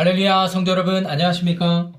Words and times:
할렐루야 0.00 0.48
성도 0.48 0.70
여러분 0.70 1.06
안녕하십니까? 1.06 1.92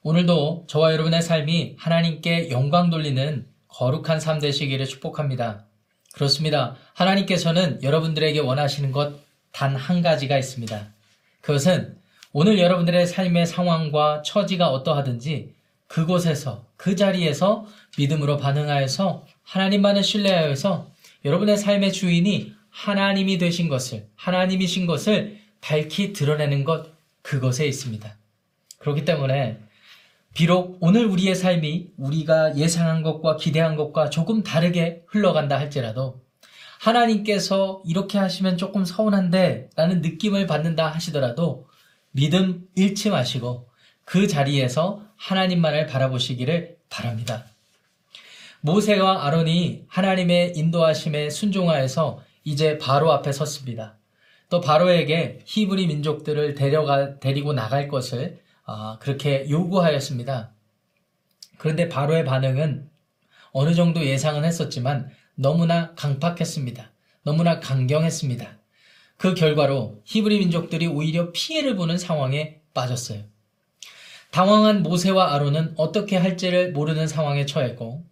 오늘도 0.00 0.64
저와 0.66 0.94
여러분의 0.94 1.20
삶이 1.20 1.74
하나님께 1.76 2.50
영광 2.50 2.88
돌리는 2.88 3.46
거룩한 3.68 4.18
삶 4.18 4.38
되시기를 4.38 4.86
축복합니다. 4.86 5.66
그렇습니다. 6.14 6.76
하나님께서는 6.94 7.82
여러분들에게 7.82 8.40
원하시는 8.40 8.92
것 8.92 9.12
단 9.52 9.76
한 9.76 10.00
가지가 10.00 10.38
있습니다. 10.38 10.94
그것은 11.42 11.98
오늘 12.32 12.58
여러분들의 12.58 13.06
삶의 13.06 13.44
상황과 13.44 14.22
처지가 14.22 14.70
어떠하든지 14.70 15.52
그곳에서 15.86 16.64
그 16.78 16.96
자리에서 16.96 17.66
믿음으로 17.98 18.38
반응하여서 18.38 19.26
하나님만을 19.42 20.02
신뢰하여서 20.02 20.88
여러분의 21.26 21.58
삶의 21.58 21.92
주인이 21.92 22.54
하나님이 22.70 23.36
되신 23.36 23.68
것을 23.68 24.06
하나님이신 24.16 24.86
것을 24.86 25.40
밝히 25.60 26.12
드러내는 26.12 26.64
것 26.64 26.92
그것에 27.22 27.66
있습니다. 27.66 28.16
그렇기 28.78 29.04
때문에 29.04 29.58
비록 30.34 30.78
오늘 30.80 31.06
우리의 31.06 31.34
삶이 31.34 31.88
우리가 31.96 32.56
예상한 32.56 33.02
것과 33.02 33.36
기대한 33.36 33.76
것과 33.76 34.10
조금 34.10 34.42
다르게 34.42 35.02
흘러간다 35.06 35.58
할지라도 35.58 36.20
하나님께서 36.80 37.82
이렇게 37.84 38.16
하시면 38.16 38.56
조금 38.56 38.84
서운한데 38.84 39.70
라는 39.76 40.00
느낌을 40.00 40.46
받는다 40.46 40.88
하시더라도 40.88 41.68
믿음 42.12 42.66
잃지 42.74 43.10
마시고 43.10 43.68
그 44.04 44.26
자리에서 44.26 45.02
하나님만을 45.16 45.86
바라보시기를 45.86 46.78
바랍니다. 46.88 47.44
모세와 48.62 49.26
아론이 49.26 49.84
하나님의 49.88 50.54
인도하심에 50.56 51.30
순종하여서 51.30 52.22
이제 52.44 52.78
바로 52.78 53.12
앞에 53.12 53.32
섰습니다. 53.32 53.96
또 54.50 54.60
바로에게 54.60 55.40
히브리 55.46 55.86
민족들을 55.86 56.54
데려가 56.54 57.18
데리고 57.18 57.52
나갈 57.52 57.88
것을 57.88 58.40
아, 58.66 58.98
그렇게 59.00 59.48
요구하였습니다. 59.48 60.52
그런데 61.56 61.88
바로의 61.88 62.24
반응은 62.24 62.88
어느 63.52 63.74
정도 63.74 64.04
예상은 64.04 64.44
했었지만 64.44 65.10
너무나 65.34 65.94
강팍했습니다. 65.94 66.90
너무나 67.22 67.60
강경했습니다. 67.60 68.58
그 69.16 69.34
결과로 69.34 70.00
히브리 70.04 70.38
민족들이 70.40 70.86
오히려 70.86 71.30
피해를 71.32 71.76
보는 71.76 71.96
상황에 71.98 72.60
빠졌어요. 72.74 73.22
당황한 74.30 74.82
모세와 74.82 75.34
아론은 75.34 75.74
어떻게 75.76 76.16
할지를 76.16 76.72
모르는 76.72 77.06
상황에 77.06 77.46
처했고 77.46 78.04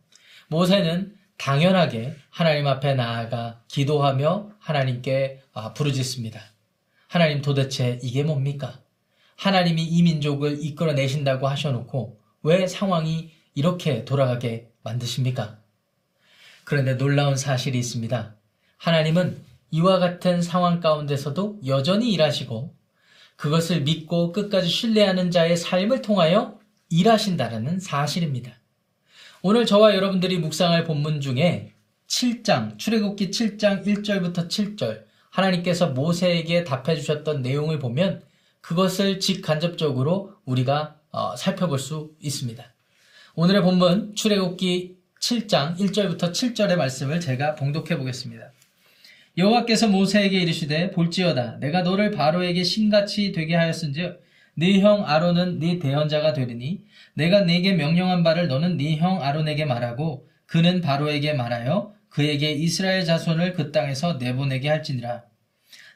모세는 0.49 1.15
당연하게 1.39 2.15
하나님 2.31 2.67
앞에 2.67 2.95
나아가 2.95 3.61
기도하며 3.69 4.51
하나님께 4.59 5.41
아, 5.48 5.48
부르짖습니다. 5.75 6.41
하나님 7.09 7.43
도대체 7.43 7.99
이게 8.03 8.23
뭡니까? 8.23 8.81
하나님이 9.37 9.85
이 9.85 10.03
민족을 10.03 10.65
이끌어내신다고 10.65 11.49
하셔놓고 11.49 12.21
왜 12.43 12.67
상황이 12.67 13.31
이렇게 13.55 14.05
돌아가게 14.05 14.71
만드십니까? 14.83 15.59
그런데 16.65 16.97
놀라운 16.97 17.37
사실이 17.37 17.79
있습니다. 17.79 18.35
하나님은 18.77 19.43
이와 19.71 19.99
같은 19.99 20.43
상황 20.43 20.81
가운데서도 20.81 21.61
여전히 21.67 22.13
일하시고 22.13 22.75
그것을 23.37 23.83
믿고 23.83 24.33
끝까지 24.33 24.69
신뢰하는 24.69 25.31
자의 25.31 25.57
삶을 25.57 26.03
통하여 26.03 26.59
일하신다라는 26.91 27.81
사실입니다. 27.81 28.53
오늘 29.43 29.67
저와 29.67 29.95
여러분들이 29.95 30.39
묵상할 30.39 30.85
본문 30.85 31.21
중에 31.21 31.73
7장, 32.09 32.79
출애굽기 32.79 33.31
7장 33.31 33.87
1절부터 33.87 34.49
7절 34.49 35.08
하나님께서 35.31 35.89
모세에게 35.89 36.65
답해 36.65 36.97
주셨던 36.97 37.43
내용을 37.43 37.79
보면 37.79 38.23
그것을 38.61 39.21
직간접적으로 39.21 40.35
우리가 40.45 40.97
어, 41.11 41.37
살펴볼 41.37 41.79
수 41.79 42.13
있습니다. 42.21 42.65
오늘의 43.35 43.63
본문 43.63 44.15
출애굽기 44.15 44.97
7장 45.21 45.79
1절부터 45.79 46.33
7절의 46.33 46.77
말씀을 46.77 47.21
제가 47.21 47.55
봉독해 47.55 47.97
보겠습니다. 47.97 48.53
여호와께서 49.37 49.89
모세에게 49.89 50.41
이르시되 50.41 50.91
볼지어다 50.91 51.59
내가 51.61 51.83
너를 51.83 52.11
바로에게 52.11 52.65
신같이 52.65 53.33
되게 53.33 53.55
하였은즉 53.55 54.21
네 54.55 54.81
형 54.81 55.05
아론은 55.07 55.61
네 55.61 55.79
대언자가 55.79 56.33
되리니 56.33 56.81
내가 57.15 57.43
네게 57.43 57.75
명령한 57.75 58.25
바를 58.25 58.49
너는 58.49 58.77
네 58.77 58.97
형 58.97 59.23
아론에게 59.23 59.65
말하고 59.65 60.27
그는 60.47 60.81
바로에게 60.81 61.35
말하여 61.35 61.95
그에게 62.09 62.51
이스라엘 62.53 63.05
자손을 63.05 63.53
그 63.53 63.71
땅에서 63.71 64.15
내보내게 64.15 64.69
할지니라. 64.69 65.23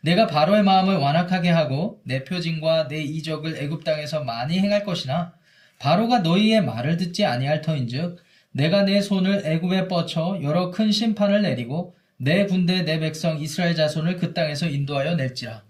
내가 0.02 0.26
바로의 0.26 0.64
마음을 0.64 0.96
완악하게 0.96 1.50
하고 1.50 2.00
내 2.04 2.24
표징과 2.24 2.88
내 2.88 3.00
이적을 3.00 3.56
애굽 3.56 3.84
땅에서 3.84 4.24
많이 4.24 4.58
행할 4.58 4.84
것이나 4.84 5.32
바로가 5.78 6.20
너희의 6.20 6.64
말을 6.64 6.96
듣지 6.96 7.24
아니할 7.24 7.62
터인즉 7.62 8.18
내가 8.50 8.82
내 8.82 9.00
손을 9.00 9.46
애굽에 9.46 9.86
뻗쳐 9.86 10.40
여러 10.42 10.70
큰 10.70 10.90
심판을 10.90 11.42
내리고 11.42 11.94
내 12.16 12.46
군대 12.46 12.82
내 12.82 12.98
백성 12.98 13.40
이스라엘 13.40 13.76
자손을 13.76 14.16
그 14.16 14.34
땅에서 14.34 14.68
인도하여 14.68 15.14
낼지라. 15.14 15.62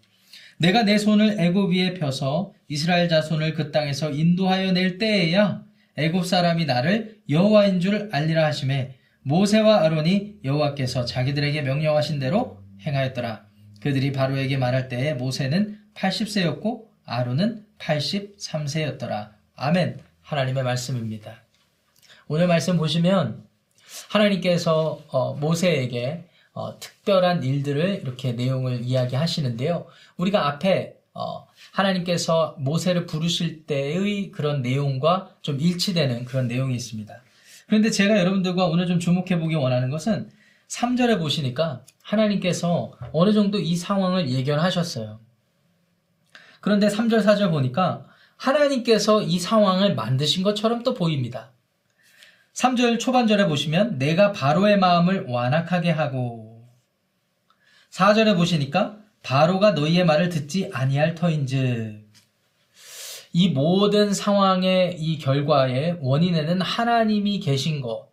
내가 0.58 0.82
내 0.82 0.96
손을 0.96 1.38
애굽 1.38 1.70
위에 1.70 1.94
펴서 1.94 2.52
이스라엘 2.68 3.08
자손을 3.08 3.54
그 3.54 3.70
땅에서 3.70 4.10
인도하여 4.10 4.72
낼 4.72 4.96
때에야 4.96 5.62
애굽 5.96 6.24
사람이 6.24 6.64
나를 6.64 7.18
여호와인 7.28 7.80
줄 7.80 8.08
알리라 8.12 8.46
하심에 8.46 8.96
모세와 9.24 9.82
아론이 9.82 10.36
여호와께서 10.42 11.04
자기들에게 11.04 11.62
명령하신 11.62 12.18
대로 12.18 12.62
행하였더라. 12.80 13.51
그들이 13.82 14.12
바로에게 14.12 14.56
말할 14.58 14.88
때에 14.88 15.14
모세는 15.14 15.78
80세였고 15.94 16.86
아론은 17.04 17.66
83세였더라. 17.78 19.30
아멘. 19.56 20.00
하나님의 20.22 20.62
말씀입니다. 20.62 21.42
오늘 22.28 22.46
말씀 22.46 22.76
보시면 22.76 23.44
하나님께서 24.08 25.02
어, 25.08 25.34
모세에게 25.34 26.24
어, 26.54 26.78
특별한 26.78 27.42
일들을 27.42 28.00
이렇게 28.02 28.32
내용을 28.32 28.84
이야기하시는데요. 28.84 29.86
우리가 30.16 30.46
앞에 30.46 30.94
어, 31.14 31.46
하나님께서 31.72 32.56
모세를 32.58 33.06
부르실 33.06 33.66
때의 33.66 34.30
그런 34.30 34.62
내용과 34.62 35.36
좀 35.42 35.60
일치되는 35.60 36.24
그런 36.24 36.46
내용이 36.46 36.74
있습니다. 36.76 37.20
그런데 37.66 37.90
제가 37.90 38.18
여러분들과 38.18 38.66
오늘 38.66 38.86
좀 38.86 39.00
주목해 39.00 39.38
보기 39.40 39.56
원하는 39.56 39.90
것은 39.90 40.30
3절에 40.72 41.18
보시니까 41.18 41.84
하나님께서 42.02 42.92
어느 43.12 43.32
정도 43.32 43.58
이 43.58 43.76
상황을 43.76 44.30
예견하셨어요. 44.30 45.20
그런데 46.60 46.88
3절, 46.88 47.22
4절 47.22 47.50
보니까 47.50 48.04
하나님께서 48.36 49.22
이 49.22 49.38
상황을 49.38 49.94
만드신 49.94 50.42
것처럼 50.42 50.82
또 50.82 50.94
보입니다. 50.94 51.52
3절 52.54 52.98
초반절에 52.98 53.46
보시면 53.46 53.98
내가 53.98 54.32
바로의 54.32 54.78
마음을 54.78 55.26
완악하게 55.28 55.90
하고 55.90 56.66
4절에 57.90 58.36
보시니까 58.36 58.96
바로가 59.22 59.72
너희의 59.72 60.04
말을 60.06 60.30
듣지 60.30 60.70
아니할 60.72 61.14
터인즉 61.14 62.02
이 63.34 63.48
모든 63.50 64.12
상황의 64.12 64.96
이 64.98 65.18
결과의 65.18 65.98
원인에는 66.00 66.60
하나님이 66.60 67.40
계신 67.40 67.80
것 67.80 68.11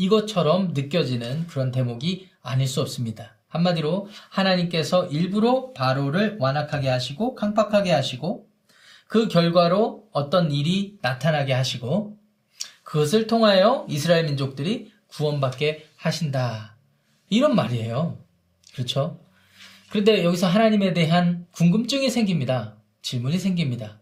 이것처럼 0.00 0.72
느껴지는 0.72 1.46
그런 1.46 1.70
대목이 1.70 2.30
아닐 2.42 2.66
수 2.66 2.80
없습니다. 2.80 3.36
한마디로 3.48 4.08
하나님께서 4.30 5.06
일부러 5.08 5.72
바로를 5.74 6.38
완악하게 6.40 6.88
하시고 6.88 7.34
강팍하게 7.34 7.92
하시고 7.92 8.48
그 9.08 9.28
결과로 9.28 10.08
어떤 10.12 10.52
일이 10.52 10.96
나타나게 11.02 11.52
하시고 11.52 12.16
그것을 12.82 13.26
통하여 13.26 13.84
이스라엘 13.90 14.24
민족들이 14.24 14.90
구원받게 15.08 15.86
하신다. 15.96 16.76
이런 17.28 17.54
말이에요. 17.54 18.18
그렇죠? 18.72 19.20
그런데 19.90 20.24
여기서 20.24 20.46
하나님에 20.46 20.94
대한 20.94 21.46
궁금증이 21.52 22.08
생깁니다. 22.08 22.76
질문이 23.02 23.38
생깁니다. 23.38 23.98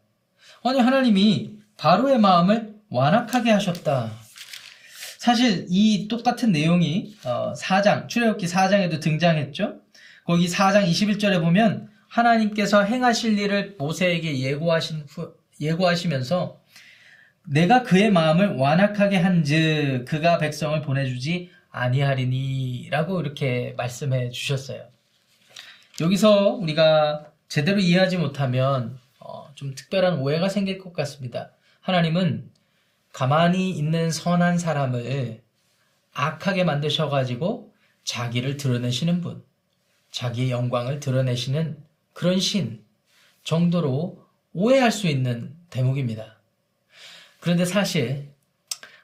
아니, 0.63 0.79
하나님이 0.79 1.59
바로의 1.77 2.19
마음을 2.19 2.75
완악하게 2.91 3.51
하셨다. 3.51 4.28
사실 5.29 5.67
이 5.69 6.09
똑같은 6.09 6.53
내용이 6.53 7.15
4장, 7.23 8.05
어, 8.05 8.07
출애굽기 8.07 8.47
4장에도 8.47 8.99
등장했죠. 8.99 9.79
거기 10.25 10.47
4장 10.47 10.89
21절에 10.89 11.43
보면 11.43 11.91
하나님께서 12.09 12.83
행하실 12.83 13.39
일을 13.39 13.77
모세에게 13.79 14.41
예고하신 14.41 15.05
후, 15.07 15.35
예고하시면서 15.61 16.63
내가 17.47 17.83
그의 17.83 18.11
마음을 18.11 18.55
완악하게 18.57 19.19
한즉 19.19 20.07
그가 20.07 20.39
백성을 20.39 20.81
보내주지 20.81 21.51
아니하리니라고 21.73 23.21
이렇게 23.21 23.75
말씀해 23.77 24.31
주셨어요. 24.31 24.89
여기서 26.01 26.53
우리가 26.55 27.27
제대로 27.51 27.81
이해하지 27.81 28.17
못하면 28.17 28.99
어, 29.21 29.51
좀 29.55 29.75
특별한 29.75 30.21
오해가 30.21 30.49
생길 30.49 30.79
것 30.79 30.95
같습니다. 30.95 31.51
하나님은 31.83 32.51
가만히 33.19 33.71
있는 33.71 34.13
선한 34.13 34.61
사람을 34.61 35.43
악하게 36.15 36.63
만드셔가지고 36.63 37.75
자기를 38.05 38.57
드러내시는 38.57 39.23
분, 39.23 39.43
자기의 40.13 40.53
영광을 40.53 41.01
드러내시는 41.01 41.83
그런 42.13 42.39
신 42.39 42.85
정도로 43.43 44.25
오해할 44.53 44.93
수 44.93 45.09
있는 45.09 45.57
대목입니다. 45.69 46.37
그런데 47.41 47.65
사실 47.65 48.33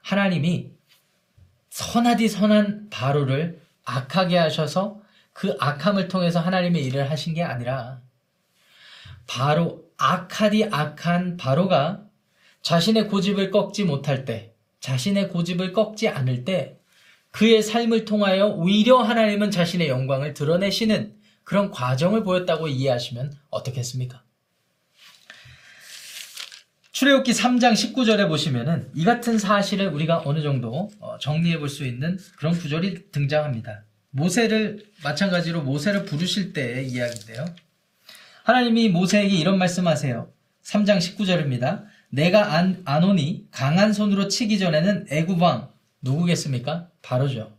하나님이 0.03 0.71
선하디 1.71 2.29
선한 2.29 2.91
바로를 2.91 3.61
악하게 3.85 4.39
하셔서 4.39 5.03
그 5.33 5.57
악함을 5.59 6.07
통해서 6.07 6.39
하나님의 6.39 6.85
일을 6.85 7.11
하신 7.11 7.35
게 7.35 7.43
아니라 7.43 8.01
바로 9.27 9.83
악하디 9.97 10.69
악한 10.71 11.37
바로가 11.37 12.05
자신의 12.65 13.09
고집을 13.09 13.51
꺾지 13.51 13.85
못할 13.85 14.25
때, 14.25 14.55
자신의 14.81 15.29
고집을 15.29 15.73
꺾지 15.75 16.09
않을 16.09 16.45
때 16.45 16.79
그의 17.31 17.63
삶을 17.63 18.07
통하여 18.07 18.47
오히려 18.47 19.03
하나님은 19.03 19.51
자신의 19.51 19.89
영광을 19.89 20.33
드러내시는 20.35 21.15
그런 21.45 21.71
과정을 21.71 22.25
보였다고 22.25 22.69
이해하시면 22.69 23.35
어떻겠습니까? 23.51 24.23
출애굽기 26.93 27.33
3장 27.33 27.73
19절에 27.73 28.29
보시면은 28.29 28.91
이 28.95 29.05
같은 29.05 29.37
사실을 29.39 29.89
우리가 29.89 30.23
어느 30.25 30.41
정도 30.41 30.91
어, 31.01 31.19
정리해 31.19 31.59
볼 31.59 31.69
수 31.69 31.85
있는 31.85 32.19
그런 32.39 32.55
구절이 32.55 33.11
등장합니다. 33.11 33.85
모세를 34.11 34.87
마찬가지로 35.03 35.63
모세를 35.63 36.05
부르실 36.05 36.53
때의 36.55 36.89
이야기인데요. 36.89 37.45
하나님이 38.45 38.89
모세에게 38.89 39.35
이런 39.37 39.59
말씀하세요. 39.59 40.33
3장 40.63 40.99
19절입니다. 40.99 41.85
내가 42.15 42.55
안, 42.55 42.81
아노니 42.85 43.49
강한 43.51 43.93
손으로 43.93 44.29
치기 44.29 44.61
전에는 44.61 45.09
왕 45.41 45.69
누구겠습니까? 46.01 46.89
바로죠. 47.03 47.57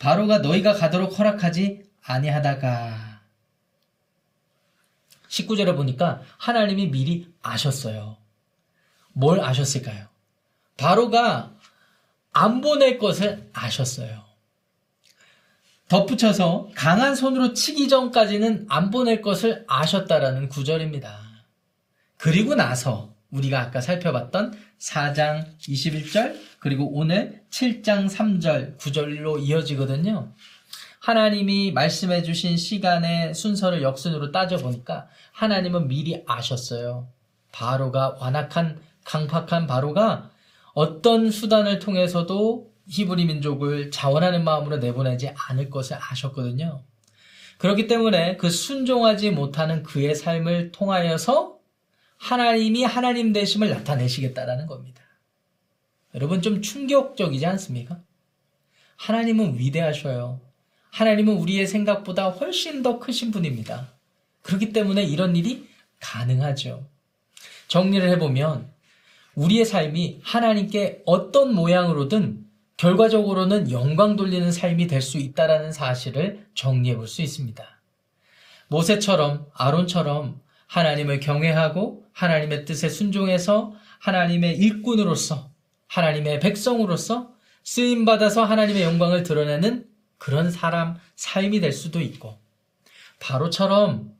바로가 0.00 0.38
너희가 0.38 0.74
가도록 0.74 1.16
허락하지 1.18 1.84
아니하다가 2.02 3.20
19절에 5.28 5.76
보니까 5.76 6.22
하나님이 6.38 6.88
미리 6.90 7.32
아셨어요. 7.42 8.16
뭘 9.12 9.40
아셨을까요? 9.40 10.08
바로가 10.76 11.54
안 12.32 12.60
보낼 12.60 12.98
것을 12.98 13.48
아셨어요. 13.52 14.24
덧붙여서 15.88 16.70
강한 16.74 17.14
손으로 17.14 17.52
치기 17.52 17.88
전까지는 17.88 18.66
안 18.68 18.90
보낼 18.90 19.22
것을 19.22 19.64
아셨다라는 19.68 20.48
구절입니다. 20.48 21.16
그리고 22.16 22.54
나서 22.54 23.16
우리가 23.30 23.60
아까 23.60 23.80
살펴봤던 23.80 24.58
4장 24.78 25.58
21절 25.60 26.38
그리고 26.58 26.90
오늘 26.94 27.42
7장 27.50 28.08
3절 28.08 28.78
9절로 28.78 29.42
이어지거든요. 29.42 30.32
하나님이 31.00 31.72
말씀해 31.72 32.22
주신 32.22 32.56
시간의 32.56 33.34
순서를 33.34 33.82
역순으로 33.82 34.32
따져보니까 34.32 35.08
하나님은 35.32 35.88
미리 35.88 36.22
아셨어요. 36.26 37.08
바로가 37.52 38.16
완악한 38.20 38.80
강팍한 39.04 39.66
바로가 39.66 40.30
어떤 40.74 41.30
수단을 41.30 41.78
통해서도 41.78 42.70
히브리 42.88 43.26
민족을 43.26 43.90
자원하는 43.90 44.44
마음으로 44.44 44.78
내보내지 44.78 45.32
않을 45.34 45.70
것을 45.70 45.96
아셨거든요. 45.98 46.82
그렇기 47.58 47.86
때문에 47.86 48.36
그 48.36 48.50
순종하지 48.50 49.30
못하는 49.30 49.82
그의 49.82 50.14
삶을 50.14 50.72
통하여서 50.72 51.57
하나님이 52.18 52.84
하나님 52.84 53.32
되심을 53.32 53.70
나타내시겠다라는 53.70 54.66
겁니다. 54.66 55.02
여러분 56.14 56.42
좀 56.42 56.62
충격적이지 56.62 57.46
않습니까? 57.46 58.00
하나님은 58.96 59.58
위대하셔요. 59.58 60.40
하나님은 60.90 61.36
우리의 61.36 61.66
생각보다 61.66 62.30
훨씬 62.30 62.82
더 62.82 62.98
크신 62.98 63.30
분입니다. 63.30 63.92
그렇기 64.42 64.72
때문에 64.72 65.04
이런 65.04 65.36
일이 65.36 65.68
가능하죠. 66.00 66.88
정리를 67.68 68.08
해보면 68.10 68.70
우리의 69.34 69.64
삶이 69.64 70.20
하나님께 70.24 71.02
어떤 71.04 71.54
모양으로든 71.54 72.44
결과적으로는 72.76 73.70
영광 73.70 74.16
돌리는 74.16 74.50
삶이 74.50 74.86
될 74.86 75.02
수 75.02 75.18
있다라는 75.18 75.72
사실을 75.72 76.46
정리해 76.54 76.96
볼 76.96 77.06
수 77.06 77.22
있습니다. 77.22 77.64
모세처럼 78.68 79.46
아론처럼 79.54 80.40
하나님을 80.68 81.20
경외하고 81.20 82.04
하나님의 82.12 82.64
뜻에 82.64 82.88
순종해서 82.88 83.74
하나님의 83.98 84.58
일꾼으로서 84.58 85.50
하나님의 85.88 86.40
백성으로서 86.40 87.32
쓰임 87.64 88.04
받아서 88.04 88.44
하나님의 88.44 88.82
영광을 88.82 89.22
드러내는 89.22 89.86
그런 90.18 90.50
사람 90.50 90.96
삶이 91.16 91.60
될 91.60 91.72
수도 91.72 92.00
있고 92.00 92.38
바로처럼 93.20 94.12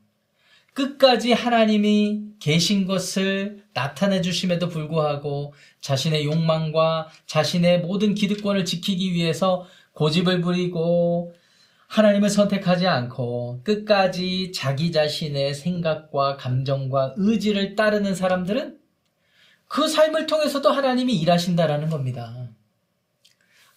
끝까지 0.73 1.33
하나님이 1.33 2.21
계신 2.39 2.87
것을 2.87 3.63
나타내 3.73 4.21
주심에도 4.21 4.69
불구하고 4.69 5.53
자신의 5.81 6.25
욕망과 6.25 7.09
자신의 7.25 7.81
모든 7.81 8.15
기득권을 8.15 8.65
지키기 8.65 9.13
위해서 9.13 9.67
고집을 9.93 10.41
부리고 10.41 11.33
하나님을 11.89 12.29
선택하지 12.29 12.87
않고 12.87 13.61
끝까지 13.63 14.51
자기 14.53 14.91
자신의 14.91 15.55
생각과 15.55 16.37
감정과 16.37 17.15
의지를 17.17 17.75
따르는 17.75 18.13
사람들은 18.13 18.77
그 19.67 19.87
삶을 19.87 20.27
통해서도 20.27 20.69
하나님이 20.69 21.15
일하신다라는 21.19 21.89
겁니다. 21.89 22.49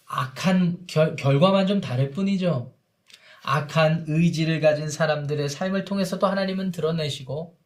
악한 0.05 0.85
결, 0.85 1.15
결과만 1.15 1.65
좀 1.65 1.81
다를 1.81 2.11
뿐이죠. 2.11 2.71
악한 3.43 4.05
의지를 4.07 4.61
가진 4.61 4.89
사람들의 4.89 5.49
삶을 5.49 5.83
통해서도 5.83 6.27
하나님은 6.27 6.71
드러내시고 6.71 7.57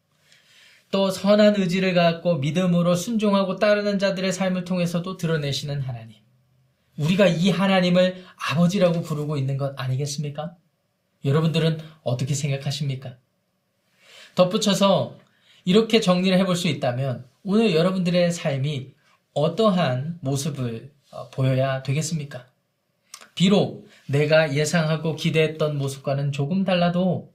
또 0.90 1.10
선한 1.10 1.56
의지를 1.56 1.92
갖고 1.92 2.36
믿음으로 2.36 2.94
순종하고 2.94 3.56
따르는 3.56 3.98
자들의 3.98 4.32
삶을 4.32 4.64
통해서도 4.64 5.18
드러내시는 5.18 5.82
하나님. 5.82 6.27
우리가 6.98 7.26
이 7.26 7.50
하나님을 7.50 8.24
아버지라고 8.50 9.02
부르고 9.02 9.36
있는 9.36 9.56
것 9.56 9.78
아니겠습니까? 9.80 10.54
여러분들은 11.24 11.78
어떻게 12.02 12.34
생각하십니까? 12.34 13.16
덧붙여서 14.34 15.16
이렇게 15.64 16.00
정리를 16.00 16.36
해볼 16.38 16.56
수 16.56 16.68
있다면 16.68 17.26
오늘 17.42 17.74
여러분들의 17.74 18.30
삶이 18.32 18.92
어떠한 19.34 20.18
모습을 20.20 20.92
어, 21.10 21.30
보여야 21.30 21.82
되겠습니까? 21.82 22.46
비록 23.34 23.88
내가 24.06 24.54
예상하고 24.54 25.16
기대했던 25.16 25.78
모습과는 25.78 26.32
조금 26.32 26.64
달라도 26.64 27.32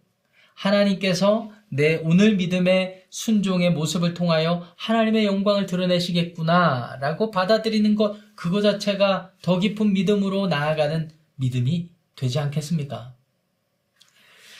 하나님께서 0.53 1.51
내 1.75 1.95
오늘 2.03 2.35
믿음의 2.35 3.05
순종의 3.09 3.71
모습을 3.71 4.13
통하여 4.13 4.63
하나님의 4.75 5.25
영광을 5.25 5.65
드러내시겠구나 5.65 6.97
라고 7.01 7.31
받아들이는 7.31 7.95
것, 7.95 8.15
그거 8.35 8.61
자체가 8.61 9.31
더 9.41 9.57
깊은 9.57 9.93
믿음으로 9.93 10.45
나아가는 10.47 11.09
믿음이 11.35 11.89
되지 12.15 12.37
않겠습니까? 12.37 13.15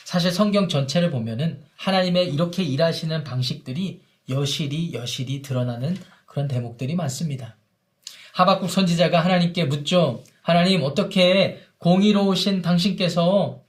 사실 0.04 0.32
성경 0.32 0.68
전체를 0.68 1.10
보면은 1.10 1.62
하나님의 1.76 2.34
이렇게 2.34 2.64
일하시는 2.64 3.22
방식들이 3.22 4.02
여실히 4.28 4.92
여실히 4.92 5.40
드러나는 5.40 5.96
그런 6.26 6.48
대목들이 6.48 6.96
많습니다. 6.96 7.56
하박국 8.32 8.68
선지자가 8.68 9.20
하나님께 9.20 9.66
묻죠. 9.66 10.24
하나님 10.42 10.82
어떻게 10.82 11.60
공의로우신 11.78 12.60
당신께서 12.62 13.63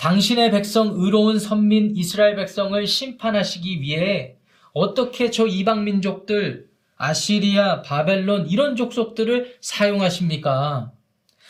당신의 0.00 0.50
백성 0.50 0.94
의로운 0.94 1.38
선민 1.38 1.94
이스라엘 1.94 2.34
백성을 2.34 2.86
심판하시기 2.86 3.82
위해 3.82 4.36
어떻게 4.72 5.30
저 5.30 5.46
이방 5.46 5.84
민족들 5.84 6.70
아시리아, 6.96 7.82
바벨론 7.82 8.48
이런 8.48 8.76
족속들을 8.76 9.58
사용하십니까? 9.60 10.90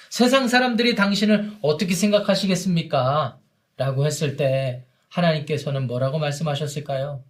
세상 0.08 0.48
사람들이 0.48 0.96
당신을 0.96 1.58
어떻게 1.62 1.94
생각하시겠습니까? 1.94 3.38
라고 3.76 4.04
했을 4.04 4.36
때 4.36 4.84
하나님께서는 5.10 5.86
뭐라고 5.86 6.18
말씀하셨을까요? 6.18 7.22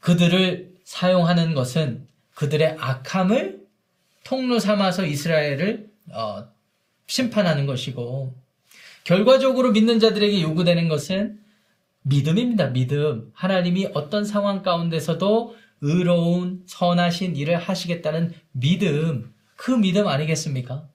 그들을 0.00 0.74
사용하는 0.84 1.52
것은 1.52 2.06
그들의 2.34 2.78
악함을 2.80 3.60
통로 4.24 4.58
삼아서 4.58 5.04
이스라엘을 5.04 5.90
어, 6.12 6.48
심판하는 7.06 7.66
것이고 7.66 8.45
결과적으로 9.06 9.70
믿는 9.70 10.00
자들에게 10.00 10.42
요구되는 10.42 10.88
것은 10.88 11.38
믿음입니다. 12.02 12.70
믿음. 12.70 13.30
하나님이 13.34 13.90
어떤 13.94 14.24
상황 14.24 14.62
가운데서도 14.62 15.54
의로운 15.80 16.64
선하신 16.66 17.36
일을 17.36 17.56
하시겠다는 17.56 18.34
믿음. 18.50 19.32
그 19.54 19.70
믿음 19.70 20.08
아니겠습니까? 20.08 20.88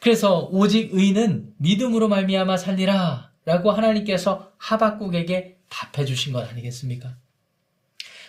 그래서 0.00 0.48
오직 0.50 0.92
의는 0.92 1.54
믿음으로 1.58 2.08
말미암아 2.08 2.56
살리라 2.56 3.30
라고 3.44 3.70
하나님께서 3.70 4.50
하박국에게 4.58 5.58
답해 5.68 6.04
주신 6.04 6.32
것 6.32 6.48
아니겠습니까? 6.50 7.14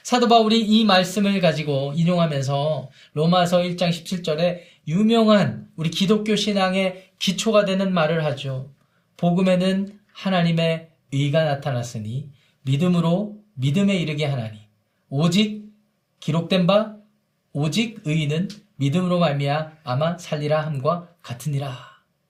사도 0.04 0.28
바울이 0.28 0.62
이 0.62 0.86
말씀을 0.86 1.40
가지고 1.42 1.94
인용하면서 1.96 2.90
로마서 3.14 3.60
1장 3.60 3.90
17절에 3.90 4.62
유명한 4.88 5.68
우리 5.76 5.90
기독교 5.90 6.36
신앙의 6.36 7.12
기초가 7.20 7.66
되는 7.66 7.94
말을 7.94 8.26
하죠. 8.26 8.72
복음에는 9.18 10.00
하나님의 10.14 10.90
의가 11.12 11.44
나타났으니 11.44 12.30
믿음으로 12.64 13.38
믿음에 13.54 13.96
이르게 13.96 14.26
하나니 14.26 14.60
오직 15.10 15.66
기록된 16.20 16.68
바 16.68 16.96
오직 17.54 18.02
의인은 18.06 18.48
믿음으로 18.78 19.20
말미암아 19.20 19.72
아마 19.84 20.18
살리라 20.18 20.66
함과 20.66 21.10
같으니라 21.22 21.78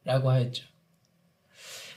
라고 0.04 0.32
하였죠. 0.32 0.66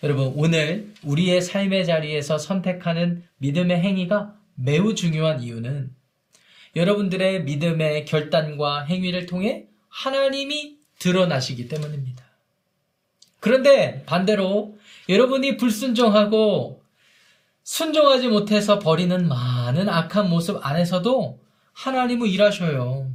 여러분 0.03 0.33
오늘 0.37 0.93
우리의 1.03 1.41
삶의 1.41 1.87
자리에서 1.87 2.39
선택하는 2.39 3.25
믿음의 3.39 3.81
행위가 3.81 4.37
매우 4.55 4.95
중요한 4.95 5.43
이유는 5.43 5.95
여러분들의 6.77 7.45
믿음의 7.45 8.05
결단과 8.05 8.85
행위를 8.85 9.27
통해 9.27 9.67
하나님이 9.89 10.79
드러나시기 10.99 11.69
때문입니다. 11.69 12.25
그런데 13.41 14.03
반대로 14.07 14.79
여러분이 15.09 15.57
불순종하고 15.57 16.83
순종하지 17.63 18.29
못해서 18.29 18.79
버리는 18.79 19.29
많은 19.29 19.89
악한 19.89 20.29
모습 20.29 20.65
안에서도 20.65 21.41
하나님은 21.73 22.29
일하셔요. 22.29 23.11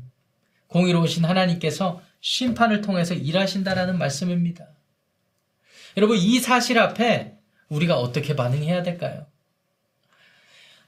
공의로우신 0.67 1.25
하나님께서 1.25 2.01
심판을 2.21 2.81
통해서 2.81 3.13
일하신다라는 3.13 3.97
말씀입니다. 3.97 4.67
여러분, 5.97 6.17
이 6.17 6.39
사실 6.39 6.77
앞에 6.77 7.35
우리가 7.69 7.97
어떻게 7.99 8.35
반응해야 8.35 8.83
될까요? 8.83 9.25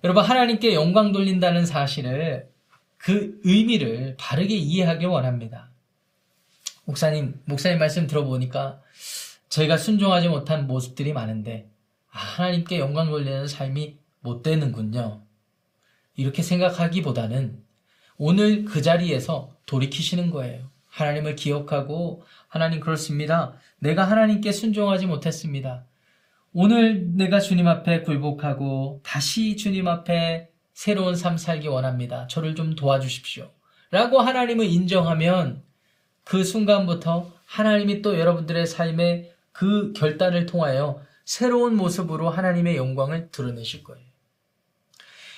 여러분, 0.04 0.24
하나님께 0.24 0.74
영광 0.74 1.12
돌린다는 1.12 1.66
사실을 1.66 2.50
그 2.98 3.40
의미를 3.44 4.16
바르게 4.20 4.56
이해하기 4.56 5.06
원합니다. 5.06 5.70
목사님, 6.86 7.40
목사님 7.46 7.78
말씀 7.80 8.08
들어보니까 8.08 8.82
저희가 9.50 9.78
순종하지 9.78 10.30
못한 10.30 10.66
모습들이 10.66 11.14
많은데 11.14 11.70
아, 12.12 12.20
하나님께 12.20 12.80
영광 12.80 13.10
돌리는 13.10 13.48
삶이 13.48 13.98
못 14.22 14.44
되는군요. 14.44 15.22
이렇게 16.16 16.42
생각하기보다는 16.42 17.64
오늘 18.18 18.66
그 18.66 18.82
자리에서 18.82 19.56
돌이키시는 19.66 20.32
거예요. 20.32 20.70
하나님을 20.88 21.36
기억하고 21.36 22.24
하나님 22.48 22.80
그렇습니다. 22.80 23.54
내가 23.80 24.04
하나님께 24.04 24.52
순종하지 24.52 25.06
못했습니다. 25.06 25.86
오늘 26.54 27.16
내가 27.16 27.40
주님 27.40 27.68
앞에 27.68 28.02
굴복하고 28.02 29.00
다시 29.04 29.56
주님 29.56 29.88
앞에 29.88 30.50
새로운 30.74 31.16
삶 31.16 31.38
살기 31.38 31.70
원합니다. 31.70 32.28
저를 32.28 32.56
좀 32.56 32.76
도와주십시오. 32.76 33.50
라고 33.90 34.20
하나님을 34.20 34.66
인정하면 34.66 35.64
그 36.26 36.44
순간부터 36.44 37.32
하나님이 37.46 38.02
또 38.02 38.20
여러분들의 38.20 38.68
삶에 38.68 39.32
그 39.54 39.94
결단을 39.94 40.46
통하여 40.46 41.02
새로운 41.24 41.78
모습으로 41.78 42.30
하나님의 42.30 42.76
영광을 42.76 43.30
드러내실 43.32 43.86
거예요. 43.86 44.04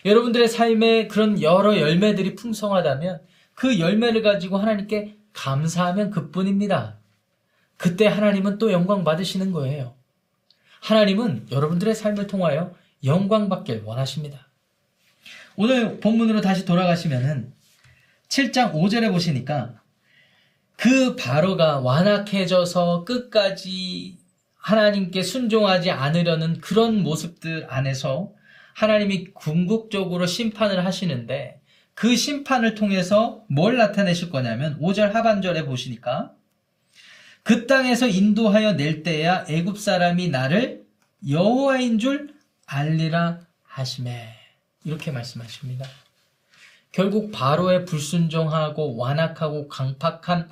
여러분들의 0.05 0.48
삶에 0.48 1.08
그런 1.08 1.41
여러 1.43 1.79
열매들이 1.79 2.36
풍성하다면 2.36 3.22
그 3.53 3.79
열매를 3.79 4.24
가지고 4.24 4.58
하나님께 4.58 5.15
감사하면 5.34 6.10
그뿐입니다. 6.10 6.98
그때 7.77 8.08
하나님은 8.08 8.58
또 8.58 8.72
영광 8.72 9.03
받으시는 9.03 9.51
거예요. 9.51 9.96
하나님은 10.84 11.48
여러분들의 11.50 11.96
삶을 11.96 12.28
통하여 12.28 12.75
영광 13.06 13.48
받길 13.48 13.84
원하십니다. 13.86 14.50
오늘 15.56 16.02
본문으로 16.02 16.42
다시 16.42 16.66
돌아가시면은 16.66 17.54
7장 18.28 18.74
5절에 18.74 19.10
보시니까 19.10 19.82
그 20.75 21.16
바로가 21.16 21.80
완악해져서 21.80 23.06
끝까지 23.06 24.18
하나님께 24.58 25.24
순종하지 25.24 25.90
않으려는 25.90 26.60
그런 26.60 27.02
모습들 27.02 27.68
안에서 27.70 28.34
하나님이 28.74 29.28
궁극적으로 29.34 30.25
심판을 30.25 30.84
하시는데 30.84 31.62
그 31.94 32.18
심판을 32.18 32.75
통해서 32.75 33.46
뭘 33.48 33.78
나타내실 33.78 34.32
거냐면 34.32 34.78
5절 34.82 35.13
하반절에 35.13 35.63
보시니까 35.63 36.34
그 37.43 37.67
땅에서 37.67 38.07
인도하여 38.07 38.73
낼 38.73 39.03
때야 39.03 39.45
애굽 39.50 39.77
사람이 39.77 40.29
나를 40.29 40.85
여호와인 41.29 42.00
줄 42.00 42.33
알리라 42.65 43.39
하심에 43.63 44.29
이렇게 44.85 45.12
말씀하십니다. 45.12 45.85
결국 46.91 47.31
바로의 47.31 47.85
불순종하고 47.85 48.95
완악하고 48.95 49.67
강팍한 49.67 50.50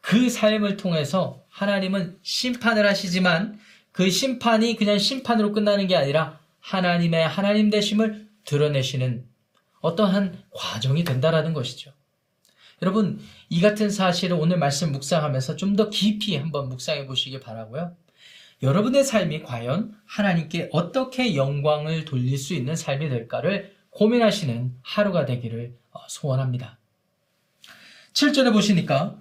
그 0.00 0.30
삶을 0.30 0.76
통해서 0.76 1.42
하나님은 1.50 2.18
심판을 2.22 2.86
하시지만 2.86 3.58
그 3.92 4.08
심판이 4.08 4.76
그냥 4.76 4.98
심판으로 4.98 5.52
끝나는 5.52 5.88
게 5.88 5.96
아니라 5.96 6.38
하나님의 6.60 7.26
하나님 7.26 7.70
되심을 7.70 8.28
드러내시는 8.44 9.26
어떠한 9.80 10.42
과정이 10.50 11.04
된다라는 11.04 11.52
것이죠. 11.52 11.92
여러분, 12.82 13.20
이 13.50 13.60
같은 13.60 13.90
사실을 13.90 14.36
오늘 14.38 14.58
말씀 14.58 14.92
묵상하면서 14.92 15.56
좀 15.56 15.76
더 15.76 15.90
깊이 15.90 16.36
한번 16.36 16.68
묵상해 16.68 17.06
보시기 17.06 17.40
바라고요. 17.40 17.94
여러분의 18.62 19.04
삶이 19.04 19.42
과연 19.42 19.96
하나님께 20.06 20.70
어떻게 20.72 21.36
영광을 21.36 22.04
돌릴 22.04 22.36
수 22.36 22.54
있는 22.54 22.76
삶이 22.76 23.08
될까를 23.08 23.74
고민하시는 23.90 24.74
하루가 24.82 25.24
되기를 25.24 25.76
어, 25.92 26.00
소원합니다. 26.08 26.78
7절에 28.12 28.52
보시니까 28.52 29.16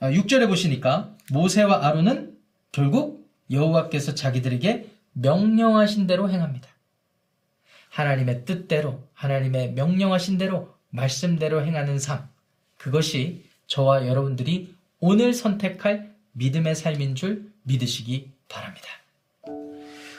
6절에 0.00 0.44
아, 0.44 0.46
보시니까 0.48 1.16
모세와 1.32 1.86
아론은 1.86 2.36
결국 2.72 3.28
여호와께서 3.50 4.14
자기들에게 4.14 4.90
명령하신 5.12 6.06
대로 6.06 6.30
행합니다. 6.30 6.68
하나님의 7.90 8.44
뜻대로 8.44 9.08
하나님의 9.14 9.72
명령하신 9.72 10.38
대로 10.38 10.74
말씀대로 10.90 11.64
행하는 11.64 11.98
삶 11.98 12.28
그것이 12.86 13.42
저와 13.66 14.06
여러분들이 14.06 14.72
오늘 15.00 15.34
선택할 15.34 16.14
믿음의 16.34 16.76
삶인 16.76 17.16
줄 17.16 17.50
믿으시기 17.64 18.30
바랍니다. 18.48 18.86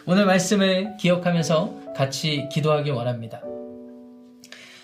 오늘 0.06 0.26
말씀을 0.26 0.98
기억하면서 0.98 1.94
같이 1.96 2.50
기도하기 2.52 2.90
원합니다. 2.90 3.42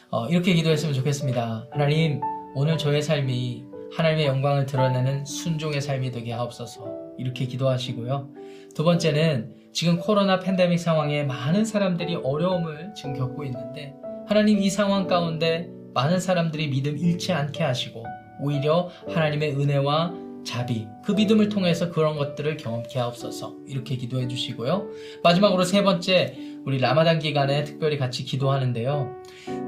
어, 0.10 0.30
이렇게 0.30 0.54
기도했으면 0.54 0.94
좋겠습니다. 0.94 1.68
하나님, 1.72 2.22
오늘 2.56 2.78
저의 2.78 3.02
삶이 3.02 3.66
하나님의 3.92 4.28
영광을 4.28 4.66
드러내는 4.66 5.26
순종의 5.26 5.82
삶이 5.82 6.12
되게 6.12 6.32
하옵소서. 6.32 7.16
이렇게 7.18 7.46
기도하시고요. 7.48 8.30
두 8.74 8.86
번째는 8.86 9.56
지금 9.74 10.00
코로나 10.00 10.40
팬데믹 10.40 10.80
상황에 10.80 11.24
많은 11.24 11.66
사람들이 11.66 12.16
어려움을 12.16 12.94
지금 12.96 13.14
겪고 13.14 13.44
있는데 13.44 13.94
하나님 14.26 14.60
이 14.60 14.70
상황 14.70 15.06
가운데 15.06 15.70
많은 15.94 16.20
사람들이 16.20 16.70
믿음 16.70 16.98
잃지 16.98 17.32
않게 17.32 17.64
하시고 17.64 18.06
오히려 18.40 18.90
하나님의 19.08 19.56
은혜와 19.56 20.24
자비, 20.44 20.88
그 21.06 21.14
믿음을 21.14 21.50
통해서 21.50 21.90
그런 21.90 22.18
것들을 22.18 22.58
경험케 22.58 23.00
하옵소서. 23.00 23.56
이렇게 23.68 23.96
기도해 23.96 24.28
주시고요. 24.28 24.88
마지막으로 25.24 25.64
세 25.64 25.84
번째, 25.84 26.36
우리 26.66 26.80
라마단 26.80 27.20
기간에 27.20 27.64
특별히 27.64 27.98
같이 27.98 28.24
기도하는데요. 28.24 29.16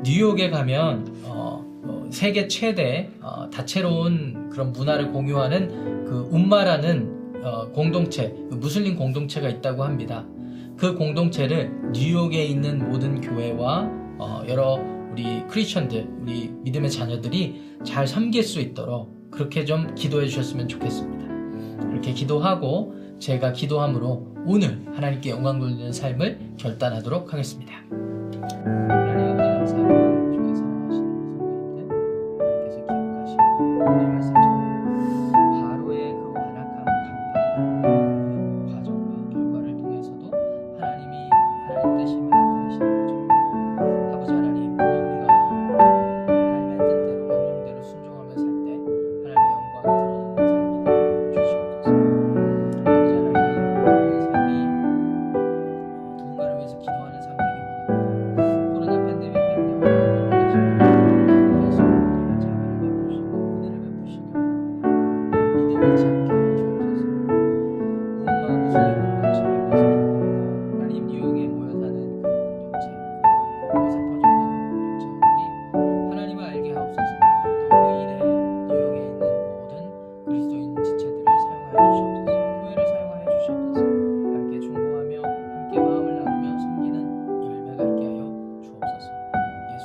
뉴욕에 0.04 0.50
가면, 0.50 1.24
어, 1.24 1.64
어, 1.84 2.10
세계 2.12 2.48
최대, 2.48 3.10
어, 3.22 3.50
다채로운 3.50 4.50
그런 4.50 4.74
문화를 4.74 5.12
공유하는 5.12 6.06
그 6.06 6.28
움마라는 6.32 7.16
어, 7.44 7.70
공동체, 7.72 8.30
그 8.50 8.56
무슬림 8.56 8.96
공동체가 8.96 9.48
있다고 9.50 9.84
합니다. 9.84 10.26
그 10.78 10.96
공동체를 10.96 11.72
뉴욕에 11.94 12.44
있는 12.44 12.90
모든 12.90 13.22
교회와 13.22 13.90
어, 14.18 14.44
여러 14.48 14.95
우리 15.16 15.48
크리스천들, 15.48 16.10
우리 16.24 16.52
믿음의 16.64 16.92
자녀들이 16.92 17.78
잘 17.86 18.06
섬길 18.06 18.44
수 18.44 18.60
있도록 18.60 19.32
그렇게 19.32 19.64
좀 19.64 19.96
기도해 19.96 20.28
주셨으면 20.28 20.68
좋겠습니다. 20.68 21.88
그렇게 21.88 22.12
기도하고 22.12 22.94
제가 23.18 23.54
기도함으로 23.54 24.36
오늘 24.46 24.86
하나님께 24.94 25.30
영광 25.30 25.58
돌리는 25.58 25.94
삶을 25.94 26.56
결단하도록 26.58 27.32
하겠습니다. 27.32 27.72
하나님 28.90 29.40
아버지 29.40 29.74
감사합니다. 29.74 30.05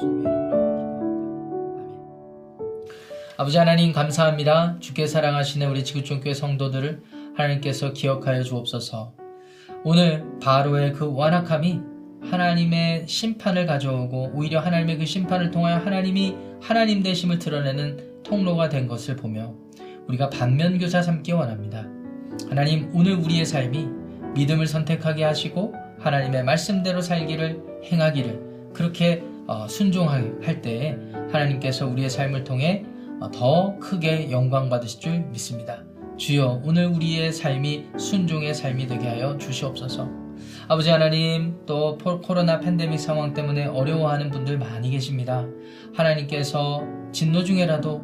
아멘. 0.02 0.40
아버지 3.36 3.58
하나님 3.58 3.92
감사합니다. 3.92 4.76
주께 4.80 5.06
사랑하시는 5.06 5.68
우리 5.68 5.84
지구촌 5.84 6.20
교회 6.20 6.34
성도들을 6.34 7.02
하나님께서 7.36 7.92
기억하여 7.92 8.42
주옵소서. 8.42 9.12
오늘 9.84 10.24
바로의 10.42 10.92
그 10.92 11.14
완악함이 11.14 11.80
하나님의 12.22 13.06
심판을 13.08 13.64
가져오고 13.64 14.32
오히려 14.34 14.60
하나님의 14.60 14.98
그 14.98 15.06
심판을 15.06 15.50
통하여 15.50 15.76
하나님이 15.76 16.36
하나님 16.60 17.02
되심을 17.02 17.38
드러내는 17.38 18.22
통로가 18.22 18.68
된 18.68 18.86
것을 18.86 19.16
보며 19.16 19.54
우리가 20.06 20.28
반면교사 20.28 21.00
삼기 21.00 21.32
원합니다. 21.32 21.86
하나님 22.48 22.90
오늘 22.92 23.14
우리의 23.14 23.46
삶이 23.46 23.88
믿음을 24.34 24.66
선택하게 24.66 25.24
하시고 25.24 25.74
하나님의 25.98 26.44
말씀대로 26.44 27.00
살기를 27.00 27.62
행하기를 27.90 28.72
그렇게 28.74 29.22
순종할 29.68 30.62
때에 30.62 30.96
하나님께서 31.32 31.86
우리의 31.86 32.10
삶을 32.10 32.44
통해 32.44 32.84
어, 33.20 33.30
더 33.30 33.78
크게 33.78 34.30
영광 34.30 34.68
받으실 34.68 35.00
줄 35.00 35.20
믿습니다. 35.30 35.82
주여 36.16 36.62
오늘 36.64 36.86
우리의 36.86 37.32
삶이 37.32 37.86
순종의 37.98 38.54
삶이 38.54 38.86
되게 38.86 39.08
하여 39.08 39.36
주시옵소서. 39.38 40.08
아버지 40.68 40.90
하나님 40.90 41.64
또 41.66 41.98
코로나 41.98 42.60
팬데믹 42.60 42.98
상황 42.98 43.34
때문에 43.34 43.66
어려워하는 43.66 44.30
분들 44.30 44.58
많이 44.58 44.90
계십니다. 44.90 45.46
하나님께서 45.94 46.82
진노 47.12 47.44
중에라도 47.44 48.02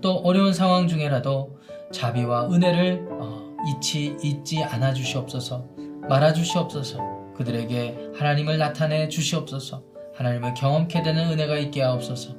또 0.00 0.16
어려운 0.18 0.52
상황 0.52 0.88
중에라도 0.88 1.58
자비와 1.92 2.50
은혜를 2.50 3.06
어, 3.20 3.56
잊지 3.68 4.16
잊지 4.22 4.62
않아 4.64 4.92
주시옵소서. 4.94 5.68
말아 6.08 6.32
주시옵소서. 6.32 7.34
그들에게 7.36 8.12
하나님을 8.16 8.58
나타내 8.58 9.08
주시옵소서. 9.08 9.95
하나님을 10.16 10.54
경험케 10.54 11.02
되는 11.02 11.30
은혜가 11.30 11.58
있게 11.58 11.82
하옵소서. 11.82 12.34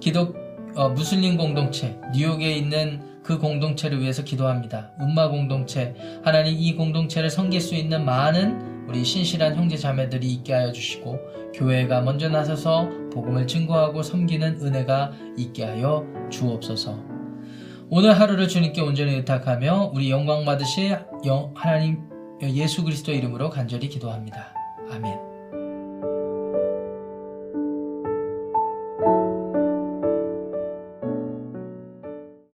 기독 0.00 0.36
어, 0.76 0.90
무슬림 0.90 1.36
공동체 1.36 1.98
뉴욕에 2.14 2.52
있는 2.52 3.00
그 3.22 3.38
공동체를 3.38 4.00
위해서 4.00 4.22
기도합니다. 4.22 4.92
음마 5.00 5.28
공동체 5.28 5.94
하나님 6.22 6.54
이 6.56 6.74
공동체를 6.74 7.30
섬길 7.30 7.60
수 7.60 7.74
있는 7.74 8.04
많은 8.04 8.86
우리 8.88 9.04
신실한 9.04 9.56
형제 9.56 9.76
자매들이 9.76 10.32
있게 10.34 10.52
하여 10.52 10.70
주시고 10.70 11.18
교회가 11.54 12.02
먼저 12.02 12.28
나서서 12.28 12.88
복음을 13.12 13.46
증거하고 13.46 14.02
섬기는 14.02 14.60
은혜가 14.62 15.12
있게 15.36 15.64
하여 15.64 16.06
주옵소서. 16.30 17.16
오늘 17.88 18.18
하루를 18.18 18.46
주님께 18.46 18.80
온전히 18.80 19.14
의탁하며 19.14 19.92
우리 19.94 20.10
영광 20.10 20.44
받으실 20.44 20.96
하나님 21.54 21.98
예수 22.42 22.84
그리스도 22.84 23.12
이름으로 23.12 23.50
간절히 23.50 23.88
기도합니다. 23.88 24.52
아멘. 24.92 25.25